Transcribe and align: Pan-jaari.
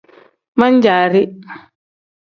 Pan-jaari. 0.57 1.23